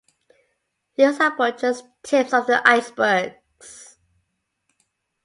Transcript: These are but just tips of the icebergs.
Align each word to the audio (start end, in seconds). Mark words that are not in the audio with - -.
These 0.95 1.19
are 1.19 1.35
but 1.37 1.59
just 1.59 1.85
tips 2.01 2.33
of 2.33 2.47
the 2.47 2.67
icebergs. 2.67 3.97